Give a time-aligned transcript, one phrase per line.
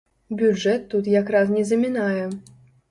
[0.39, 2.23] Бюджэт тут як раз не замінае.